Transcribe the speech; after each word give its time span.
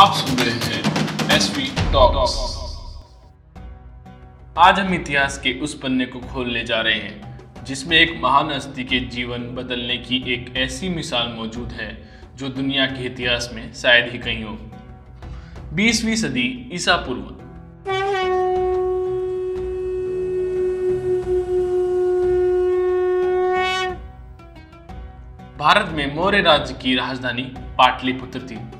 आप 0.00 0.12
सुन 0.12 0.36
रहे 0.36 0.50
हैं 0.50 1.36
एसपी 1.36 1.66
टॉक्स 1.92 2.34
आज 4.58 4.78
हम 4.80 4.94
इतिहास 4.94 5.38
के 5.38 5.52
उस 5.60 5.74
पन्ने 5.74 6.06
को 6.06 6.20
खोलने 6.20 6.64
जा 6.64 6.80
रहे 6.80 6.94
हैं, 6.94 7.64
जिसमें 7.64 7.96
एक 7.96 8.20
महान 8.22 8.52
हस्ती 8.52 8.84
के 8.84 9.00
जीवन 9.00 9.42
बदलने 9.54 9.96
की 9.98 10.22
एक 10.32 10.56
ऐसी 10.56 10.88
मिसाल 10.88 11.28
मौजूद 11.28 11.72
है, 11.72 11.90
जो 12.36 12.48
दुनिया 12.48 12.86
के 12.86 13.06
इतिहास 13.06 13.50
में 13.54 13.72
शायद 13.74 14.12
ही 14.12 14.18
कहीं 14.18 14.44
हो। 14.44 14.56
20वीं 15.74 16.16
सदी 16.16 16.70
ईसा 16.72 16.96
पूर्व। 16.96 17.22
भारत 25.58 25.92
में 25.92 26.14
मौर्य 26.14 26.40
राज्य 26.40 26.74
की 26.74 26.94
राजधानी 26.94 27.42
पाटलिपुत्र 27.78 28.40
थी। 28.40 28.79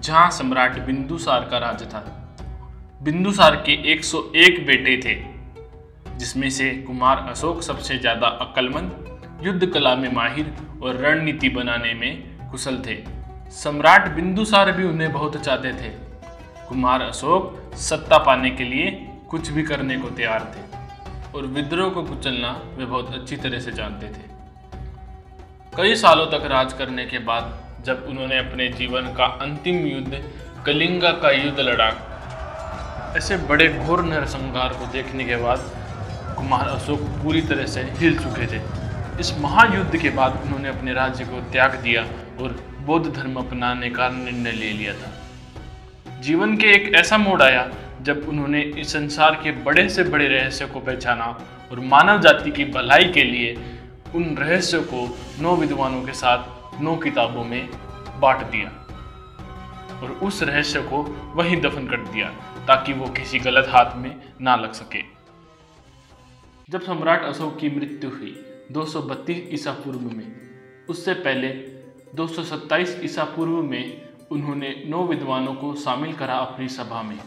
जहाँ 0.00 0.30
सम्राट 0.30 0.78
बिंदुसार 0.86 1.48
का 1.50 1.58
राज्य 1.58 1.86
था। 1.86 2.00
बिंदुसार 3.00 3.56
के 3.66 3.72
101 3.92 4.64
बेटे 4.66 4.96
थे, 5.04 5.14
जिसमें 6.18 6.48
से 6.50 6.70
कुमार 6.86 7.18
अशोक 7.30 7.62
सबसे 7.62 7.98
ज़्यादा 7.98 8.26
अक्लमंद 8.40 9.40
युद्ध 9.42 9.66
कला 9.66 9.94
में 9.96 10.10
माहिर 10.12 10.52
और 10.82 10.96
रणनीति 10.96 11.48
बनाने 11.48 11.94
में 11.94 12.50
कुशल 12.50 12.82
थे। 12.86 12.96
सम्राट 13.52 14.08
बिंदुसार 14.14 14.72
भी 14.72 14.84
उन्हें 14.84 15.12
बहुत 15.12 15.36
चाहते 15.36 15.72
थे। 15.72 15.88
कुमार 16.68 17.02
अशोक 17.02 17.74
सत्ता 17.78 18.18
पाने 18.18 18.50
के 18.50 18.64
लिए 18.64 18.90
कुछ 19.30 19.50
भी 19.50 19.62
करने 19.62 19.96
को 19.96 20.10
तैयार 20.10 20.52
थे 20.56 20.68
और 21.38 21.46
विद्रोह 21.48 21.90
को 21.90 22.02
कुचलना 22.02 22.50
वे 22.76 22.84
बहुत 22.84 23.14
अच्छी 23.14 23.36
तरह 23.36 23.60
से 23.60 23.72
जानते 23.72 24.06
थे। 24.08 24.28
कई 25.72 25.94
सालों 25.96 26.26
तक 26.28 26.46
राज 26.46 26.72
करने 26.72 27.04
के 27.06 27.18
बाद 27.24 27.58
जब 27.86 28.06
उन्होंने 28.08 28.38
अपने 28.38 28.68
जीवन 28.68 29.12
का 29.14 29.24
अंतिम 29.42 29.76
युद्ध, 29.86 30.22
कलिंगा 30.66 31.10
का 31.12 31.30
युद्ध 31.30 31.60
लड़ा। 31.60 31.86
ऐसे 33.16 33.36
बड़े 33.36 33.68
घोर 33.68 34.04
नरसंहार 34.04 34.72
को 34.72 34.86
देखने 34.92 35.24
के 35.24 35.36
बाद 35.36 35.70
कुमार 36.36 36.68
अशोक 36.68 37.00
पूरी 37.22 37.40
तरह 37.42 37.66
से 37.66 37.80
हिल 37.98 38.18
चुके 38.18 38.46
थे। 38.46 38.60
इस 39.20 39.32
महायुद्ध 39.38 39.96
के 39.96 40.10
बाद 40.10 40.40
उन्होंने 40.44 40.68
अपने 40.68 40.92
राज्य 40.92 41.24
को 41.24 41.40
त्याग 41.52 41.74
दिया 41.74 42.02
और 42.40 42.60
बौद्ध 42.86 43.14
धर्म 43.16 43.34
अपनाने 43.36 43.90
का 43.90 44.08
निर्णय 44.08 44.52
ले 44.52 44.70
लिया 44.72 44.94
था। 44.94 46.20
जीवन 46.20 46.56
के 46.56 46.66
एक 46.66 46.94
ऐसा 46.94 47.18
मोड़ 47.18 47.42
आया 47.42 47.68
जब 48.02 48.28
उन्होंने 48.28 48.60
इस 48.60 48.92
संसार 48.92 49.34
के 49.34 49.50
बड़े 49.64 49.88
से 49.88 50.04
बड़े 50.04 50.28
रहस्य 50.28 50.66
को 50.66 50.80
पहचाना 50.80 51.24
और 51.72 51.80
मानव 51.80 52.20
जाति 52.20 52.50
की 52.50 52.64
भलाई 52.64 53.04
के 53.04 53.24
लिए 53.24 53.56
उन 54.14 54.36
रहस्यों 54.38 54.82
को 54.82 55.18
नौ 55.40 55.56
विद्वानों 55.56 56.02
के 56.02 56.12
साथ 56.12 56.59
नौ 56.78 56.96
किताबों 56.96 57.44
में 57.44 57.70
बांट 58.20 58.46
दिया 58.46 58.68
और 60.02 60.10
उस 60.12 60.42
रहस्य 60.42 60.82
को 60.82 61.02
वहीं 61.34 61.60
दफन 61.60 61.86
कर 61.86 61.96
दिया 61.96 62.28
ताकि 62.66 62.92
वो 62.92 63.06
किसी 63.06 63.38
गलत 63.38 63.68
हाथ 63.68 63.96
में 63.96 64.20
ना 64.40 64.56
लग 64.56 64.72
सके। 64.72 65.02
जब 66.70 66.82
सम्राट 66.82 67.22
अशोक 67.22 67.58
की 67.58 67.70
मृत्यु 67.70 68.10
हुई 68.10 68.44
232 68.72 69.48
ईसा 69.52 69.72
पूर्व 69.72 70.00
में, 70.00 70.32
उससे 70.88 71.14
पहले 71.14 71.48
227 72.14 73.00
ईसा 73.04 73.24
पूर्व 73.24 73.62
में 73.62 74.08
उन्होंने 74.30 74.82
नौ 74.86 75.02
विद्वानों 75.04 75.54
को 75.54 75.74
शामिल 75.74 76.12
करा 76.12 76.34
अपनी 76.34 76.68
सभा 76.68 77.02
में, 77.02 77.18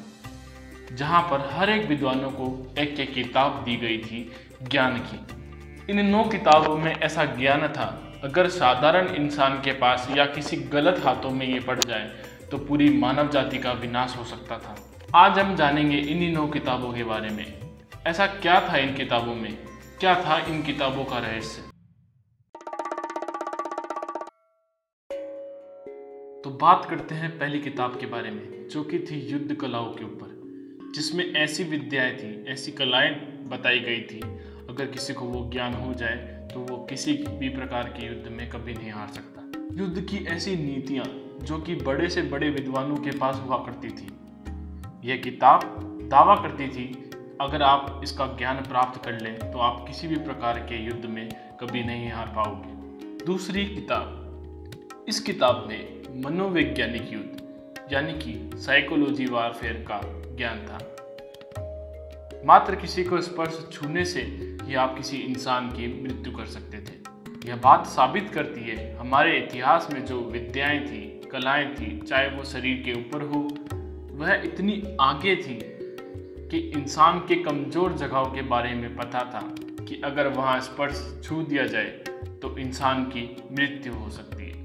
जहाँ 0.92 1.22
पर 1.22 1.50
हर 1.54 1.70
एक 1.70 1.88
विद्वानों 1.88 2.30
को 2.32 2.76
एक 2.78 3.00
एक 3.00 3.14
किताब 3.14 3.64
दी 3.66 3.76
गई 3.76 3.98
थी 3.98 4.32
ज्ञान 4.64 4.98
की। 4.98 5.20
इन 5.92 6.06
नौ 6.06 6.24
किताबों 6.24 6.78
में 6.78 6.96
ऐसा 6.96 7.26
ज्ञान 7.26 7.68
था 7.68 8.03
अगर 8.24 8.48
साधारण 8.48 9.08
इंसान 9.08 9.58
के 9.62 9.72
पास 9.72 10.08
या 10.18 10.26
किसी 10.26 10.58
गलत 10.58 11.00
हाथों 11.06 11.30
में 11.30 11.46
ये 11.48 11.60
पड़ 11.60 11.80
जाए 11.80 12.24
तो 12.52 12.58
पूरी 12.58 12.90
मानव 12.90 13.30
जाति 13.30 13.58
का 13.58 13.72
विनाश 13.72 14.16
हो 14.18 14.24
सकता 14.24 14.58
था। 14.58 14.76
आज 15.16 15.40
हम 15.40 15.56
जानेंगे 15.56 15.98
इन्हीं 15.98 16.32
नौ 16.34 16.48
किताबों 16.48 16.94
के 16.94 17.04
बारे 17.04 17.30
में। 17.30 17.46
ऐसा 18.08 18.28
क्या 18.28 18.70
था 18.70 18.78
इन 18.78 18.94
किताबों 18.96 19.36
में? 19.36 19.58
क्या 20.00 20.16
था 20.16 20.38
इन 20.46 20.62
किताबों 20.64 21.06
का 21.06 21.18
रहस्य? 21.18 21.62
तो 26.44 26.50
बात 26.50 26.88
करते 26.90 27.16
हैं 27.16 27.40
पहली 27.40 27.60
किताब 27.60 28.00
के 28.00 28.06
बारे 28.06 28.32
में, 28.32 28.68
जो 28.70 28.84
कि 28.84 29.00
थी 29.00 29.20
युद्ध 29.32 29.56
कलाओं 29.56 29.94
के 29.94 30.04
ऊपर, 30.06 30.92
जिसमें 30.96 31.34
ऐसी 31.34 31.64
विद्याएँ 31.64 32.16
थी, 32.18 32.46
ऐसी 32.48 32.72
कलाएँ 32.72 33.14
बताई 33.50 33.80
गई 33.80 34.02
थी 34.02 34.22
अगर 34.74 34.86
किसी 34.86 35.14
को 35.14 35.26
वो 35.26 35.50
ज्ञान 35.52 35.74
हो 35.74 35.94
जाए 35.94 36.16
तो 36.54 36.60
वो 36.60 36.78
किसी 36.90 37.14
भी 37.14 37.50
प्रकार 37.50 37.88
के 37.90 38.06
युद्ध 38.06 38.32
में 38.32 38.50
कभी 38.50 38.74
नहीं 38.74 38.92
हार 38.92 39.08
सकता। 39.08 39.42
युद्ध 39.74 40.02
की 40.02 40.18
ऐसी 40.26 40.56
नीतियाँ 40.56 41.06
जो 41.42 41.58
कि 41.58 41.76
बड़े 41.76 42.10
से 42.10 42.22
बड़े 42.22 42.50
विद्वानों 42.50 42.96
के 42.98 43.12
पास 43.18 43.42
हुआ 43.46 43.58
करती 43.58 43.90
थी 43.90 44.08
यह 45.04 45.18
किताब 45.18 45.62
दावा 46.12 46.36
करती 46.36 46.68
थी, 46.68 46.86
अगर 47.42 47.62
आप 47.62 48.02
इसका 48.04 48.26
ज्ञान 48.38 48.62
प्राप्त 48.62 49.04
कर 49.06 49.20
लें 49.22 49.52
तो 49.52 49.60
आप 49.60 49.86
किसी 49.88 50.08
भी 50.08 50.16
प्रकार 50.16 50.60
के 50.60 50.84
युद्ध 50.86 51.06
में 51.06 51.30
कभी 51.62 51.84
नहीं 51.84 52.10
हार 52.12 52.34
पाओगे। 52.36 53.26
दूसरी 53.26 53.66
किताब, 53.66 55.06
इस 55.08 55.20
किताब 55.20 55.66
में 55.70 56.24
मनोवैज्ञानिक 56.26 57.14
युद्ध, 57.14 57.92
यानी 57.92 58.14
कि 58.14 58.58
साइकोलॉजी 58.58 59.26
वारफेयर 59.26 59.86
का 59.92 60.02
ज्ञान 60.36 60.66
था। 60.66 60.80
मात्र 62.46 62.76
किसी 62.76 63.04
को 63.04 63.22
स्पर्श 63.22 63.68
छूने 63.72 64.06
से 64.06 64.22
ही 64.64 64.76
आप 64.76 64.98
किसी 64.98 65.18
इंसान 65.18 65.70
की 65.70 65.88
मृत्यु 66.04 66.32
कर 66.34 66.46
सकते 66.46 66.78
थे। 66.80 67.50
यह 67.50 67.56
बात 67.56 67.86
साबित 67.88 68.30
करती 68.30 68.62
है 68.62 68.96
हमारे 68.98 69.38
इतिहास 69.38 69.88
में 69.94 70.06
जो 70.06 70.20
विद्याएँ 70.22 70.80
थी, 70.80 71.02
कलाएँ 71.32 71.74
थी, 71.76 72.00
चाहे 72.00 72.30
वो 72.30 72.44
शरीर 72.44 72.82
के 72.86 72.94
ऊपर 72.94 73.22
हो, 73.26 73.42
वह 74.16 74.34
इतनी 74.46 74.82
आगे 75.02 75.36
थी 75.36 75.60
कि 76.50 76.58
इंसान 76.78 77.20
के 77.20 77.36
कमज़ोर 77.44 77.94
जगहों 77.94 78.26
के 78.26 78.42
बारे 78.42 78.74
में 78.74 78.96
पता 78.96 79.20
था 79.34 79.42
कि 79.86 80.02
अगर 80.04 80.28
वहाँ 80.28 80.60
स्पर्श 80.62 81.22
छू 81.24 81.42
दिया 81.44 81.66
जाए 81.66 81.90
तो 82.42 82.58
इंसान 82.58 83.04
की 83.06 83.24
मृत्यु 83.52 83.94
हो 83.94 84.10
सकती 84.10 84.44
है। 84.44 84.62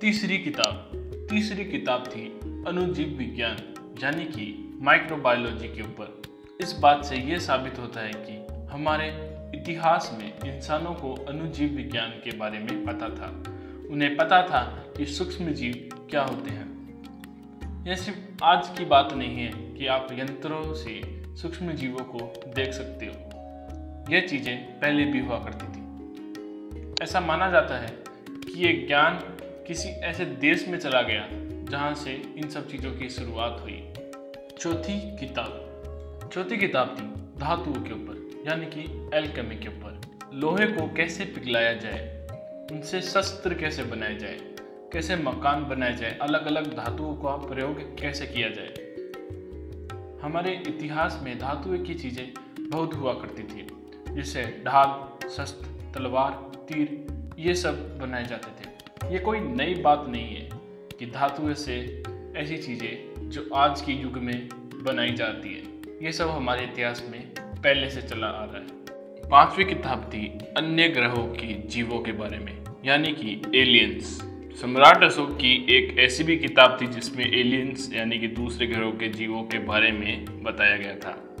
तीसरी 0.00 0.38
किताब 0.38 1.26
तीसरी 1.30 1.64
किताब 1.64 2.04
थी 2.06 2.26
अनुजीव 2.68 3.16
विज्ञान, 3.18 3.56
यानी 4.02 4.24
कि 4.24 4.46
माइक्रोबायोलॉजी 4.82 5.68
के 5.68 5.82
ऊपर। 5.82 6.13
इस 6.60 6.72
बात 6.72 7.04
से 7.04 7.16
यह 7.16 7.38
साबित 7.38 7.78
होता 7.78 8.00
है 8.00 8.12
कि 8.14 8.46
हमारे 8.72 9.08
इतिहास 9.54 10.18
में 10.18 10.54
इंसानों 10.54 10.94
को 10.94 11.14
अनुजीव 11.14 11.72
विज्ञान 11.72 12.10
के 12.10 12.36
बारे 12.36 12.58
में 12.58 12.86
पता 12.86 13.08
था। 13.08 13.44
उन्हें 13.90 14.16
पता 14.16 14.42
था 14.42 14.84
कि 14.96 15.06
सूक्ष्म 15.06 15.50
जीव 15.50 16.06
क्या 16.10 16.22
होते 16.22 16.50
हैं। 16.50 16.74
यह 17.86 17.94
सिर्फ़ 17.94 18.44
आज 18.44 18.68
की 18.78 18.84
बात 18.84 19.12
नहीं 19.12 19.36
है 19.36 19.52
कि 19.74 19.86
आप 19.86 20.08
यंत्रों 20.12 20.74
से 20.74 21.24
सूक्ष्म 21.36 21.72
जीवों 21.72 22.04
को 22.04 22.42
देख 22.54 22.72
सकते 22.72 23.06
हो। 23.06 23.12
यह 24.14 24.26
चीज़ें 24.26 24.80
पहले 24.80 25.04
भी 25.04 25.20
हुआ 25.20 25.38
करती 25.38 25.66
थी। 25.66 25.82
ऐसा 27.02 27.20
माना 27.20 27.50
जाता 27.50 27.78
है 27.78 27.98
कि 28.28 28.66
यह 28.66 28.86
ज्ञान 28.86 29.18
किसी 29.66 29.88
ऐसे 29.88 30.24
देश 30.24 30.68
में 30.68 30.78
चला 30.78 31.02
गया 31.02 31.28
जहाँ 31.70 31.94
से 31.94 32.12
इन 32.36 32.48
सब 32.48 32.70
चीज़ों 32.70 32.92
की 32.92 33.08
शुरुआत 33.08 33.58
हुई। 33.62 33.92
चौथी 34.58 35.16
किताब। 35.16 35.70
चौथी 36.34 36.56
किताब 36.56 36.96
थी, 36.98 37.02
धातुओं 37.40 37.74
के 37.74 37.92
ऊपर, 37.92 38.44
यानी 38.48 38.66
कि 38.66 39.10
एल्केमी 39.14 39.56
के 39.56 39.68
ऊपर। 39.68 40.00
लोहे 40.34 40.66
को 40.66 40.94
कैसे 40.94 41.24
पिघलाया 41.24 41.72
जाए, 41.72 42.26
उनसे 42.72 43.00
शस्त्र 43.00 43.54
कैसे 43.54 43.82
बनाए 43.82 44.14
जाए, 44.14 44.38
कैसे 44.92 45.16
मकान 45.16 45.64
बनाए 45.64 45.96
जाए 45.96 46.18
अलग 46.22 46.46
अलग 46.46 46.76
धातुओं 46.76 47.14
का 47.14 47.36
प्रयोग 47.36 48.00
कैसे 48.00 48.26
किया 48.26 48.48
जाए। 48.48 48.74
हमारे 50.22 50.62
इतिहास 50.68 51.20
में 51.22 51.38
धातुएँ 51.38 51.82
की 51.82 51.94
चीज़ें 51.94 52.34
बहुत 52.60 52.94
हुआ 52.94 53.12
करती 53.12 53.42
थी, 53.42 53.66
जैसे 54.14 54.42
ढाल, 54.64 55.28
शस्त्र, 55.28 55.92
तलवार, 55.94 56.32
तीर, 56.56 57.06
ये 57.38 57.54
सब 57.54 57.98
बनाए 57.98 58.24
जाते 58.24 58.50
थे। 58.50 59.12
ये 59.12 59.18
कोई 59.18 59.40
नई 59.40 59.74
बात 59.74 60.06
नहीं 60.08 60.34
है 60.36 60.48
कि 60.98 61.06
धातुएँ 61.06 61.54
से 61.54 62.02
ऐसी 62.36 62.58
चीज़ें 62.58 63.30
जो 63.30 63.48
आज 63.54 63.80
के 63.80 63.92
युग 63.92 64.18
में 64.18 64.48
बनाई 64.82 65.12
जाती 65.12 65.54
है। 65.54 65.73
ये 66.04 66.12
सब 66.12 66.28
हमारे 66.28 66.62
इतिहास 66.62 67.08
में 67.10 67.20
पहले 67.40 67.90
से 67.90 68.02
चला 68.02 68.26
आ 68.26 68.44
रहा 68.44 68.56
है। 68.56 68.66
पांचवी 69.30 69.64
किताब 69.64 70.10
थी 70.14 70.26
अन्य 70.56 70.88
ग्रहों 70.88 71.26
की 71.26 71.62
जीवों 71.68 72.00
के 72.00 72.12
बारे 72.12 72.38
में, 72.38 72.64
यानी 72.84 73.12
कि 73.12 73.42
एलियंस। 73.60 74.04
सम्राट 74.60 75.04
अशोक 75.04 75.36
की 75.36 75.66
एक 75.70 75.98
ऐसी 75.98 76.24
भी 76.24 76.36
किताब 76.36 76.78
थी 76.80 76.86
जिसमें 76.86 77.32
एलियंस, 77.32 77.90
यानी 77.94 78.18
कि 78.18 78.28
दूसरे 78.28 78.66
ग्रहों 78.66 78.92
के 78.92 79.08
जीवों 79.08 79.42
के 79.42 79.58
बारे 79.58 79.92
में 79.92 80.42
बताया 80.42 80.76
गया 80.76 80.94
था। 80.94 81.36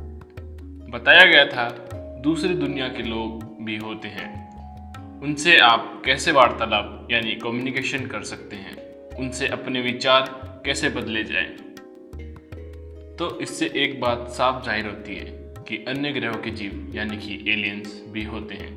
बताया 0.90 1.24
गया 1.24 1.46
था, 1.46 1.90
दूसरी 2.22 2.54
दुनिया 2.54 2.88
के 2.88 3.02
लोग 3.02 3.64
भी 3.64 3.76
होते 3.76 4.08
हैं। 4.08 4.58
उनसे 5.20 5.56
आप 5.56 6.02
कैसे 6.04 6.32
वार्तालाप, 6.32 7.08
यानी 7.10 7.34
कम्युनिकेशन 7.34 8.06
कर 8.06 8.22
सकते 8.22 8.56
हैं? 8.56 8.76
उनसे 9.16 9.46
अपने 9.46 9.80
विचार 9.80 10.22
कैसे 10.64 10.88
बदले 10.88 11.24
जाएँ? 11.24 11.56
तो 13.18 13.38
इससे 13.40 13.66
एक 13.76 14.00
बात 14.00 14.28
साफ़ 14.28 14.64
ज़ाहिर 14.64 14.86
होती 14.86 15.14
है 15.14 15.24
कि 15.68 15.76
अन्य 15.88 16.10
ग्रहों 16.12 16.40
के 16.42 16.50
जीव, 16.50 16.92
यानी 16.94 17.16
कि 17.16 17.34
एलियंस 17.52 18.02
भी 18.08 18.24
होते 18.24 18.54
हैं, 18.54 18.72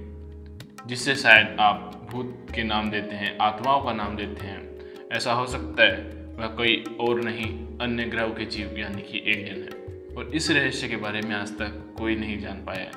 जिससे 0.87 1.15
शायद 1.15 1.57
आप 1.59 2.07
भूत 2.11 2.47
के 2.55 2.63
नाम 2.63 2.89
देते 2.91 3.15
हैं, 3.15 3.37
आत्माओं 3.41 3.83
का 3.83 3.93
नाम 3.93 4.15
देते 4.15 4.45
हैं। 4.45 5.09
ऐसा 5.11 5.33
हो 5.33 5.47
सकता 5.47 5.83
है 5.83 5.97
वह 6.37 6.47
कोई 6.47 6.83
और 6.99 7.23
नहीं, 7.23 7.77
अन्य 7.81 8.05
ग्रहों 8.05 8.29
के 8.29 8.45
जीव, 8.45 8.77
यानी 8.77 9.01
कि 9.01 9.23
एलियन 9.27 9.63
है। 9.63 10.15
और 10.15 10.31
इस 10.35 10.51
रहस्य 10.51 10.87
के 10.87 10.95
बारे 10.95 11.21
में 11.21 11.35
आज 11.35 11.51
तक 11.51 11.95
कोई 11.97 12.15
नहीं 12.15 12.39
जान 12.39 12.63
पाया 12.65 12.79
है। 12.79 12.91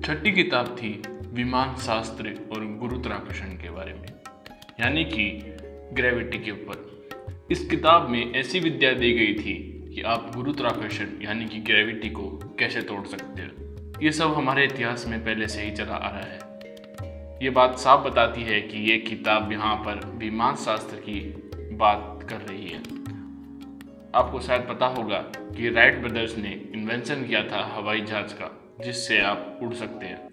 छठी 0.00 0.32
किताब 0.32 0.76
थी 0.78 1.02
विमान 1.32 1.74
शास्त्र 1.76 2.34
और 2.52 2.66
गुरुत्वाकर्षण 2.78 3.56
के 3.56 3.70
बारे 3.70 3.92
में, 3.92 4.08
यानी 4.80 5.04
कि 5.04 5.56
ग्रेविटी 5.92 6.38
के 6.38 6.50
ऊपर। 6.50 6.91
इस 7.52 7.68
किताब 7.68 8.08
में 8.08 8.34
ऐसी 8.34 8.60
विद्या 8.60 8.92
दी 8.92 9.12
गई 9.12 9.34
थी 9.34 9.84
कि 9.94 10.02
आप 10.02 10.32
गुरुत्वाकर्षण, 10.36 11.06
यानी 11.22 11.44
कि 11.44 11.58
ग्रेविटी 11.58 12.10
को 12.10 12.56
कैसे 12.58 12.82
तोड़ 12.82 13.06
सकते 13.06 13.42
हो? 13.42 13.94
ये 14.02 14.12
सब 14.12 14.34
हमारे 14.34 14.64
इतिहास 14.64 15.06
में 15.08 15.24
पहले 15.24 15.48
से 15.48 15.62
ही 15.62 15.70
चला 15.70 15.94
आ 15.94 16.10
रहा 16.10 16.20
है। 16.20 16.38
ये 17.42 17.50
बात 17.50 17.78
साफ़ 17.78 18.00
बताती 18.00 18.42
है 18.42 18.60
कि 18.60 18.90
ये 18.90 18.98
किताब 18.98 19.52
यहाँ 19.52 19.76
पर 19.76 20.06
विमान 20.06 20.56
शास्त्र 20.56 20.96
की 20.96 21.20
बात 21.72 22.26
कर 22.30 22.36
रही 22.36 22.68
है। 22.68 22.78
आपको 24.14 24.40
शायद 24.40 24.62
पता 24.62 24.86
होगा 24.86 25.18
कि 25.38 25.70
राइट 25.70 25.98
ब्रदर्स 25.98 26.38
ने 26.38 26.62
इन्वेंशन 26.74 27.24
किया 27.24 27.44
था 27.44 27.74
हवाई 27.74 28.00
जहाज़ 28.00 28.34
का, 28.34 28.76
जिससे 28.84 29.20
आप 29.20 29.58
उड़ 29.62 29.74
सकते 29.74 30.06
हैं। 30.06 30.28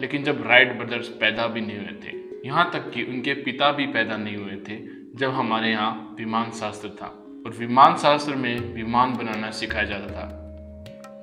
लेकिन 0.00 0.24
जब 0.24 0.46
राइट 0.46 0.72
ब्रदर्स 0.72 1.08
पैदा 1.08 1.46
भी 1.46 1.60
नहीं 1.60 1.78
हुए 1.78 2.00
थे, 2.04 2.18
यहाँ 2.48 2.70
तक 2.72 2.90
कि 2.90 3.02
उनके 3.02 3.34
पिता 3.34 3.72
भी 3.72 3.86
पैदा 3.86 4.16
नहीं 4.16 4.36
हुए 4.36 4.56
थे 4.68 4.95
जब 5.16 5.30
हमारे 5.30 5.70
यहाँ 5.70 6.16
विमान 6.18 6.50
शास्त्र 6.50 6.88
था 6.88 7.06
और 7.46 7.56
विमान 7.58 7.96
शास्त्र 7.96 8.34
में 8.34 8.74
विमान 8.74 9.16
बनाना 9.16 9.50
सिखाया 9.50 9.84
जाता 9.84 10.06
था, 10.06 10.26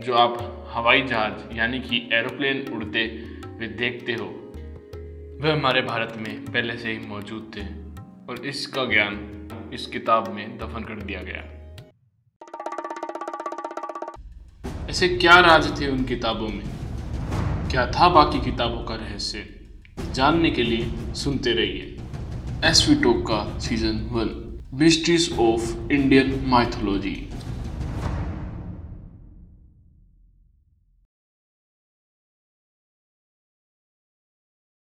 जो 0.05 0.13
आप 0.13 0.65
हवाई 0.73 1.01
जहाज़ 1.01 1.57
यानी 1.57 1.79
कि 1.79 2.09
एरोप्लेन 2.13 2.73
उड़ते 2.73 2.99
हुए 3.47 3.67
देखते 3.67 4.13
हो, 4.13 4.53
वह 5.41 5.53
हमारे 5.53 5.81
भारत 5.81 6.13
में 6.17 6.45
पहले 6.45 6.77
से 6.77 6.91
ही 6.91 7.07
मौजूद 7.07 7.51
थे 7.55 7.61
और 8.29 8.45
इसका 8.45 8.85
ज्ञान 8.85 9.29
इस 9.73 9.87
किताब 9.87 10.27
में 10.27 10.57
दफन 10.57 10.83
कर 10.83 11.01
दिया 11.01 11.21
गया। 11.23 11.49
ऐसे 14.89 15.09
क्या 15.09 15.39
राज 15.39 15.81
थे 15.81 15.87
उन 15.87 16.03
किताबों 16.03 16.47
में? 16.47 16.63
क्या 17.71 17.91
था 17.91 18.09
बाकी 18.09 18.41
किताबों 18.41 18.83
का 18.83 18.95
रहस्य? 18.95 19.59
जानने 20.11 20.51
के 20.51 20.63
लिए 20.63 21.13
सुनते 21.13 21.53
रहिए। 21.53 21.92
एस 22.65 22.85
वी 22.89 22.95
टॉक 22.95 23.17
का 23.27 23.37
season 23.59 23.95
one 24.11 24.29
mysteries 24.79 25.29
of 25.39 25.91
Indian 25.91 26.29
mythology 26.47 27.15